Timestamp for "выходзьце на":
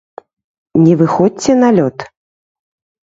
1.01-1.69